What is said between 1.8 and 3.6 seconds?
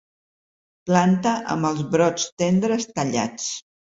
brots tendres tallats.